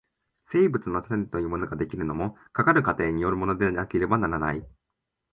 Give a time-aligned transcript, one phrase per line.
[0.47, 4.67] 生物の種というものが出来るのも、かかる過程によるものでなければならない。